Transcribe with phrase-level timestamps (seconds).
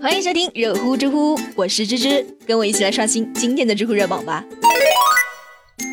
[0.00, 4.44] 欢迎收听热乎知乎，我是芝芝，跟我一起来刷新今天的知乎热榜吧。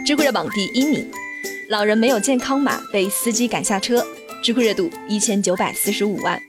[0.06, 1.10] 知乎热榜第一名，
[1.70, 4.06] 老人没有健康码被司机赶下车，
[4.44, 6.40] 知乎热度一千九百四十五万。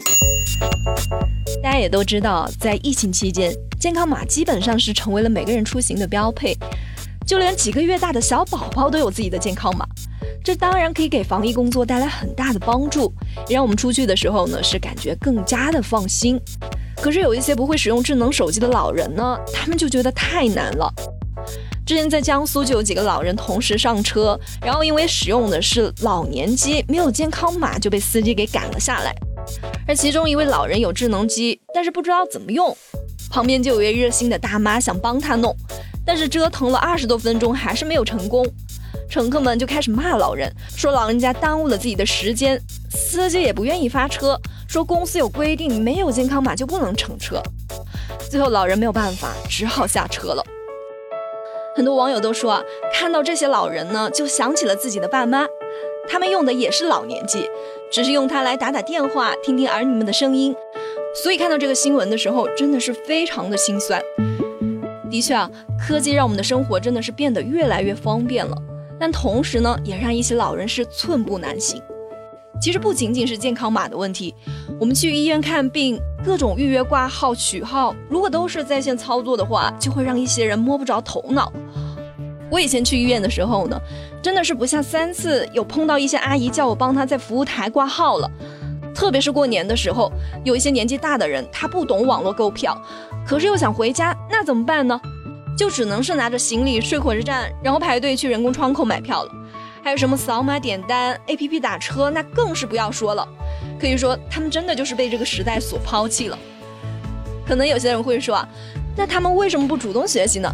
[1.62, 6.56] 大家也都知道，在疫情期间，健康码基本上是成为了每个人出行的标配，
[7.26, 9.86] 就连几个月大的小宝宝都有自己的健康码。
[10.42, 13.10] 这当然可以给防疫工作带来很大的帮助，
[13.48, 16.38] 也让我们出去的时候呢是感觉更加的放心。
[17.04, 20.90] 可是有一些不会使用智能手机的老人呢，他们就觉得太难了。
[21.84, 29.14] 之前在江苏就有几个老人同时上车，然后因为使用的是老年机，没有健康码就被司机给赶了下来。
[29.86, 32.74] 而其中一位老人有智能机，但是不知道怎么用，
[33.28, 35.54] 旁边就有位热心的大妈想帮他弄，
[36.06, 38.50] 但是折腾了二十多分钟还是没有成功。
[39.10, 42.58] 乘客们就开始骂老人，说老人家耽误了自己的时间。
[42.94, 47.42] 司机也不愿意发车，说公司有规定，没有健康码就不能乘车。
[48.30, 50.42] 最后老人没有办法，只好下车了。
[51.76, 55.46] 很多网友都说啊，看到这些老人呢，就想起了自己的爸妈，
[56.08, 57.48] 他们用的也是老年机，
[57.90, 60.54] 只是用它来打打电话，听听儿女们的声音。
[61.22, 64.00] 所以看到这个新闻的时候，真的是非常的心酸。
[65.10, 68.56] 的确啊，科技让我们的生活真的是变得越来越方便了。
[68.98, 71.82] 但同时呢，也让一些老人是寸步难行。
[72.60, 74.34] 其实不仅仅是健康码的问题，
[74.80, 81.52] 我们去医院看病，各种预约、挂号、取号，如果都是在线操作的话，就会让一些人摸不着头脑。
[82.50, 83.78] 我以前去医院的时候呢，
[84.22, 88.30] 真的是不下三次有碰到一些阿姨叫我帮她在服务台挂号了。
[88.94, 90.10] 特别是过年的时候，
[90.44, 92.80] 有一些年纪大的人，他不懂网络购票，
[93.26, 94.98] 可是又想回家，那怎么办呢？
[95.58, 99.32] 就只能是拿着行李睡火车站，然后排队去人工窗口买票了。
[99.84, 103.28] 还有什么扫码点单、APP 打车，那更是不要说了。
[103.78, 106.38] 可以说，他们真的就是被这个时代所抛弃了。
[107.46, 108.48] 可能有些人会说啊，
[108.96, 110.50] 那他们为什么不主动学习呢？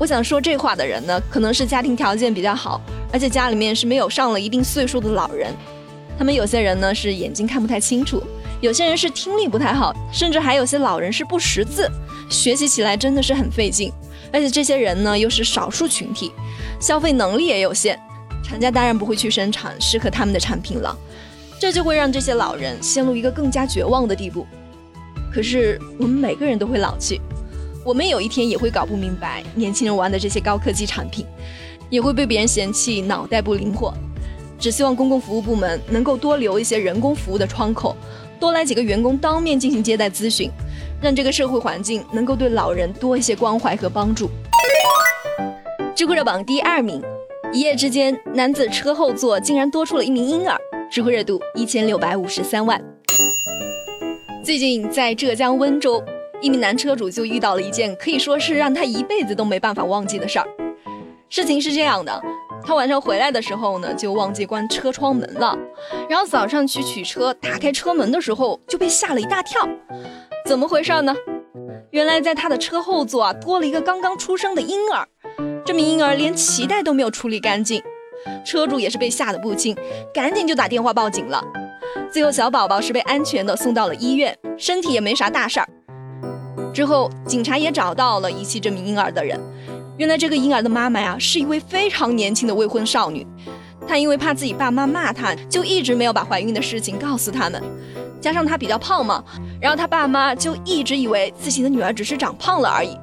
[0.00, 2.80] 我想说这话的人呢，可能是家庭条件比较好，
[3.12, 5.54] 而且家里面是没有上了一定岁数的老人。
[6.18, 8.20] 他们有些人呢是眼睛看不太清楚，
[8.60, 11.88] 有些人是听力不太好，甚至还有些老人是不识字，
[12.28, 13.92] 学习起来真的是很费劲。
[14.32, 16.32] 而且这些人呢又是少数群体，
[16.80, 17.96] 消费能力也有限，
[18.52, 20.94] 厂家当然不会去生产适合他们的产品了，
[21.58, 24.46] 这就会让这些老人陷入一个更加绝望的地步。
[25.32, 27.18] 可是我们每个人都会老去，
[27.82, 31.24] 我们有一天也会搞不明白年轻人玩的这些高科技产品，
[31.88, 33.94] 也会被别人嫌弃脑袋不灵活。
[34.58, 37.96] 只希望公共服务部门能够多留一些人工服务的窗口，
[38.38, 40.50] 多来几个员工当面进行接待咨询。
[41.00, 44.28] 让这个社会环境能够对老人多一些关怀和帮助。
[45.96, 47.02] 知乎热榜第二名，
[47.52, 50.58] 一夜之间，男子车后座竟然多出了一名婴儿，
[50.90, 52.82] 知乎热度一千六百五十三万。
[54.42, 56.02] 最近在浙江温州，
[56.40, 60.46] 一名男车主就遇到了一件可以说是让他一辈子都没办法忘记的事儿。
[61.28, 62.22] 事情是这样的，
[62.64, 65.54] 他晚上回来的时候呢，就忘记关车窗门了，
[66.08, 69.68] 然后早上去取车，打开车门的时候就被吓了一大跳。
[70.46, 71.14] 怎么回事呢？
[71.90, 75.06] 原来在他的车后座啊，多了一个刚刚出生的婴儿。
[75.72, 77.82] 这名婴儿连脐带都没有处理干净，
[78.44, 79.74] 车主也是被吓得不轻，
[80.12, 81.42] 赶紧就打电话报警了。
[82.12, 85.68] 最后小宝宝是被安全的送到了医院，身体也没啥大事儿。
[86.74, 89.40] 之后警察也找到了遗弃这名婴儿的人。
[89.96, 93.26] 原来这个婴儿的妈妈呀，是一位非常年轻的未婚少女。
[93.88, 97.62] 她因为怕自己爸妈骂她，就一直没有把怀孕的事情告诉他们。
[98.20, 99.24] 加上她比较胖嘛，
[99.58, 102.94] 然后她爸妈就一直以为自己的女儿只是长胖了而已。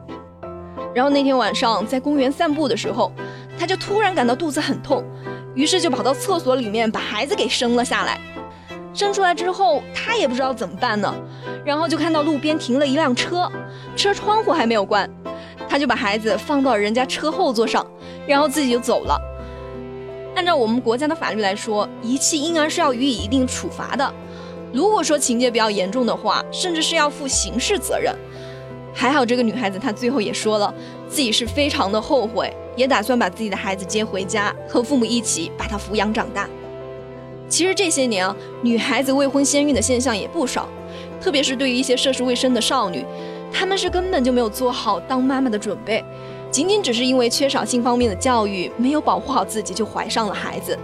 [0.94, 3.12] 然后那天晚上在公园散步的时候，
[3.58, 5.04] 她就突然感到肚子很痛，
[5.54, 8.20] 于是就跑到厕所里面把孩子给生了下来。
[8.94, 11.14] 生出来之后，她也不知道怎么办呢，
[11.64, 13.50] 然后就看到路边停了一辆车，
[13.96, 15.10] 车窗户还没有关，
[15.70, 17.86] 她就把孩子放到人家车后座上，
[18.28, 19.18] 然后自己就走了。
[20.36, 24.14] 按照我们国家的法律来说，遗弃婴儿是要予以一定处罚的。
[24.74, 28.16] 如果说情节比较严重的话，甚至是要负刑事责任。
[28.94, 30.74] 还好这个女孩子她最后也说了，
[31.08, 36.50] 自己是非常的后悔，也打算把自己的孩子接回家，和父母一起把他抚养长大。
[37.48, 40.68] 其实这些年啊，女孩子未婚先孕的现象也不少，
[41.22, 43.04] 特别是对于一些涉世未深的少女，
[43.52, 46.04] 她们是根本就没有做好当妈妈的准备，
[46.52, 50.78] 仅仅只是因为缺少性方面的教育，没有保护好自己就怀上了孩子。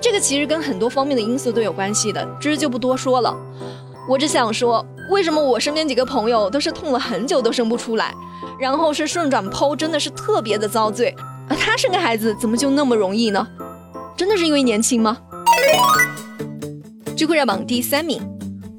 [0.00, 3.36] 这个其实跟很多方面的因素都有关系的，这就不多说了。
[4.08, 8.14] 我只想说，为什么我身边几个朋友都是痛了很久都生不出来，
[8.60, 11.14] 然后是顺转剖，真的是特别的遭罪，
[11.48, 13.46] 而他生个孩子怎么就那么容易呢？
[14.16, 15.16] 真的是因为年轻吗？
[17.16, 18.20] 知乎热榜第三名，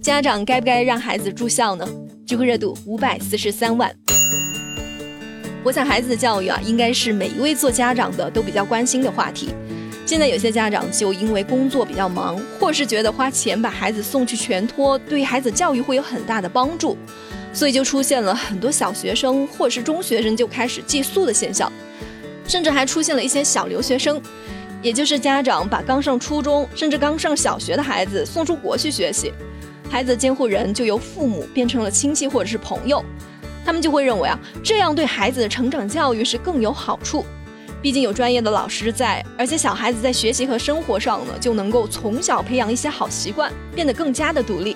[0.02, 1.86] 家长该不该让孩子住校呢？
[2.28, 3.92] 知乎热度五百四十三万。
[5.64, 9.50] 我想孩子的教育啊，应该是每一位做家长的都比较关心的话题。
[10.10, 16.98] 现在有些家长就因为工作比较忙，或是觉得花钱把孩子送去全托，对孩子教育会有很大的帮助，
[17.54, 21.72] 所以就出现了很多小学生或是中学生就开始寄宿的现象，
[22.48, 24.20] 甚至还出现了一些小留学生，
[24.82, 29.32] 也就是家长把刚上初中甚至刚上小学的孩子送出国去学习，
[29.92, 33.06] 孩子的监护人就由父母变成了亲戚或者是朋友，
[33.64, 37.24] 他们就会认为啊，这样对孩子的成长教育是更有好处。
[37.82, 44.76] 毕竟有专业的老师在，而且小孩子在学习和生活上呢，就能够从小培养一些好习惯，变得更加的独立。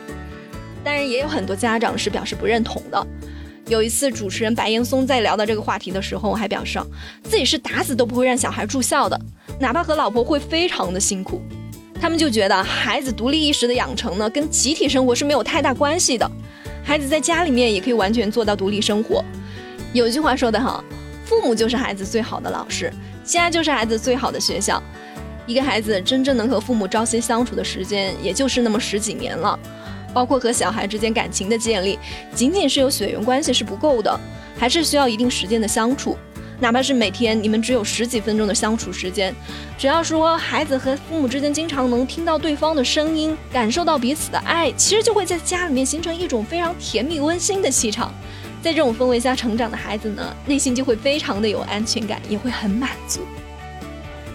[0.84, 3.08] 当然，也有很多家长是表示不认同的。
[3.68, 6.80] 有一次，主持人白岩松在聊到这个话题的时候，还表示
[7.24, 9.20] 自己是打死都不会让小孩住校的，
[9.60, 11.42] 哪怕和老婆会非常的辛苦。
[12.02, 16.30] 他们就觉得孩子独立意识的养成呢，跟集体生活是没有太大关系的。
[16.84, 19.24] 孩子在家里面也可以完全做到独立生活。
[19.94, 20.84] 有一句话说得好。
[21.25, 22.92] 父母就是孩子最好的老师，
[23.24, 24.81] 家就是孩子最好的学校。
[25.46, 29.58] 一个孩子真正能和父母朝夕相处的时间，也就是那么十几年了。
[30.14, 31.98] 包括和小孩之间感情的建立，
[32.36, 34.20] 仅仅是有血缘关系是不够的，
[34.58, 36.18] 还是需要一定时间的相处。
[36.60, 39.36] 哪怕是每天你们只有十几分钟的相处时间，
[39.78, 48.14] 只要说孩子和父母之间经常能听到对方的声音，感受到彼此的爱，其实就会在家里面形成一种非常甜蜜温馨的气场。
[48.63, 53.19] 在这种氛围下成长的孩子呢，内心就会非常的有安全感，也会很满足。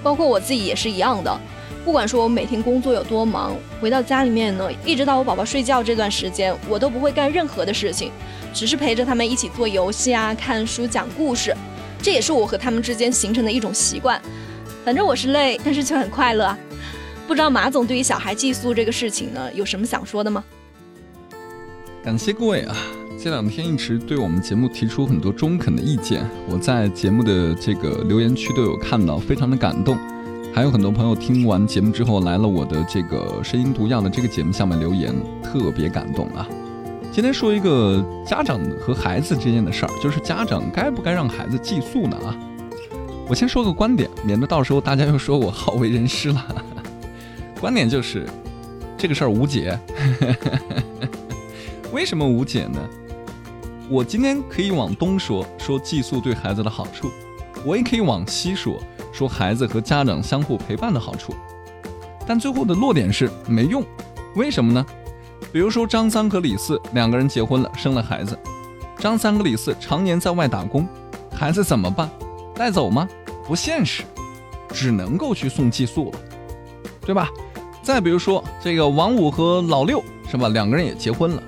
[0.02, 1.40] 包括我自己也是一样的，
[1.82, 8.12] 不管说我每天工作有多忙，回到家里面呢，一直到我宝宝睡觉这段时间，我都不会干任何的事情，
[8.52, 11.56] 只是陪着他们一起做游戏啊、看书、讲故事，
[12.02, 14.20] 这也是我和他们之间形成的一种习惯。
[14.84, 16.54] 反正我是累，但是却很快乐。
[17.26, 20.44] 不知道马总对于小孩寄宿这个事情呢，有什么想说的吗？
[22.04, 22.76] 感谢各位啊。
[23.20, 29.98] 这两天一直对我们节目提出很多中肯的意见，我在节目的这个留言区都有看到，非常的感动。
[30.54, 35.12] 还有很多朋友听完节目之后来了我的这个声音毒药的这个节目下面留言，
[35.42, 36.48] 特别感动啊！
[37.10, 42.16] 今天说一个家长和孩子之间的事儿，就是家长该不该让孩子寄宿呢？
[42.18, 42.38] 啊，
[43.28, 46.64] 我先说个观点，免得到时候大家又说我好为人师了。
[47.60, 48.24] 观点就是
[48.96, 49.76] 这个事儿无解。
[51.90, 52.78] 为什么无解呢？
[53.90, 57.08] 我今天可以往东说，说寄宿对孩子的好处；
[57.64, 58.78] 我也可以往西说，
[59.12, 61.34] 说孩子和家长相互陪伴的好处。
[62.26, 63.82] 但最后的落点是没用，
[64.34, 64.84] 为什么呢？
[65.50, 68.38] 比如说张三和李四两个人结婚了，生了孩子，
[68.98, 70.86] 张三和李四常年在外打工，
[71.34, 72.10] 孩子怎么办？
[72.54, 73.08] 带走吗？
[73.46, 74.02] 不现实，
[74.68, 76.18] 只能够去送寄宿了，
[77.06, 77.30] 对吧？
[77.82, 80.50] 再比如说这个王五和老六，是吧？
[80.50, 81.42] 两个人也结婚了。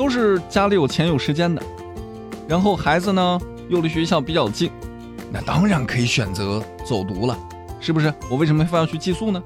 [0.00, 1.62] 都是家里有钱有时间的，
[2.48, 3.38] 然后孩子呢
[3.68, 4.70] 又离学校比较近，
[5.30, 7.38] 那当然可以选择走读了，
[7.80, 8.10] 是不是？
[8.30, 9.42] 我为什么非要去寄宿呢？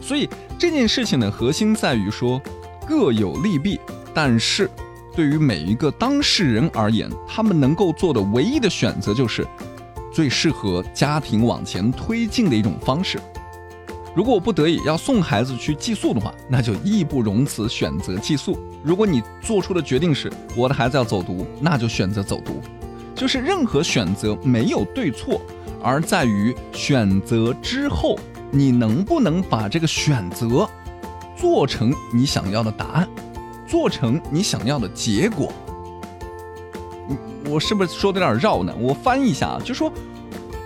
[0.00, 0.28] 所以
[0.60, 2.40] 这件事情的核心在于说
[2.86, 3.80] 各有利弊，
[4.14, 4.70] 但是
[5.12, 9.44] 对于每一个当事人而言，他们能够做的唯一的选择就是
[10.12, 13.18] 最适合家庭往前推进的一种方式。
[14.14, 18.58] 如果我不得已要送孩子去寄宿的话，那就义不容辞选择寄宿。
[18.82, 22.60] 如果你做出的决定是我的孩子要走读，那就选择走读。
[23.14, 25.40] 就是任何选择没有对错，
[25.82, 28.18] 而在于选择之后
[28.50, 30.68] 你能不能把这个选择
[31.36, 33.08] 做成你想要的答案，
[33.66, 35.52] 做成你想要的结果。
[37.48, 38.74] 我是不是说的有点绕呢？
[38.78, 39.90] 我翻译一下啊，就说。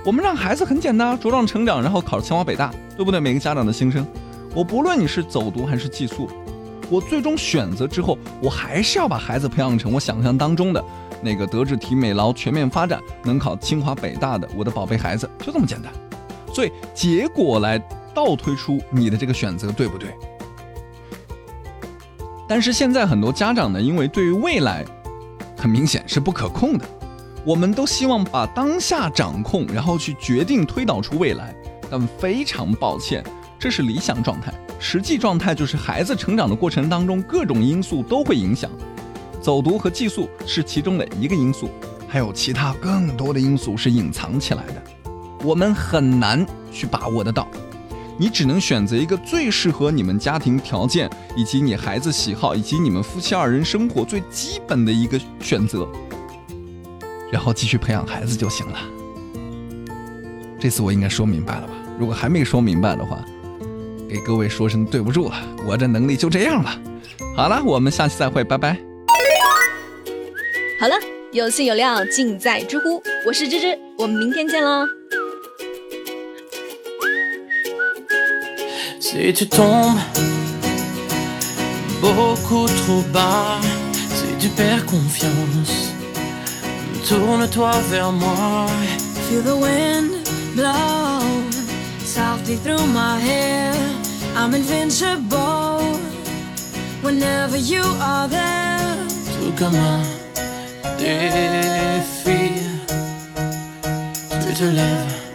[0.04, 3.20] 我们让孩子很简单，茁壮成长，然后考上清华北大，对不对？
[3.20, 4.06] 每个家长的心声。
[4.54, 6.28] 我不论你是走读还是寄宿，
[6.88, 10.82] 我最终选择之后，我还是要把孩子培养成我想象当中的
[11.22, 15.92] 那个德智体美劳全面发展，能考清华北大的我的宝贝孩子，就这么简单。
[16.54, 17.78] 所以结果来
[18.14, 20.08] 倒推出你的这个选择对不对？
[22.48, 24.84] 但是现在很多家长呢，因为对于未来，
[25.58, 26.84] 很明显是不可控的。
[27.44, 31.54] 我们都希望把当下掌控，然后去决定推导出未来，
[31.90, 33.24] 但非常抱歉，
[33.58, 34.52] 这是理想状态。
[34.78, 38.70] 实际状态就是孩子成长的过程当中，各种因素都会影响。
[39.40, 41.70] 走读和寄宿是其中的一个因素，
[42.08, 44.82] 还有其他更多的因素是隐藏起来的，
[45.44, 47.48] 我们很难去把握得到。
[48.18, 55.86] 你只能选择一个最适合你们家庭条件，以及你孩子喜好，以及你们夫妻二人生活最基本的一个选择。
[57.30, 58.78] 然后继续培养孩子就行了。
[60.58, 61.74] 这次我应该说明白了吧？
[61.98, 63.24] 如果还没说明白的话，
[64.08, 65.34] 给各位说声对不住了，
[65.66, 66.80] 我这能力就这样了。
[67.36, 68.76] 好了，我们下期再会，拜拜。
[70.80, 70.94] 好了，
[71.32, 74.86] 有信有料尽在知乎，我是芝芝，我们明天见喽。
[79.00, 79.98] Si tu tombes
[82.02, 83.60] beaucoup trop bas,
[84.10, 85.92] si tu perds confiance,
[87.08, 88.68] tourne-toi vers moi.
[89.28, 90.25] Feel the wind
[90.56, 91.20] blow
[91.98, 93.74] softly through my hair.
[94.34, 95.80] I'm invincible
[97.02, 98.96] whenever you are there.
[99.38, 99.86] Tout comme
[100.98, 102.52] défi,
[104.40, 105.25] tu te lèves